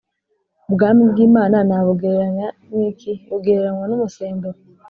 [0.69, 4.57] ubwami bw imana nabugereranya n iki bugereranywa n umusemburo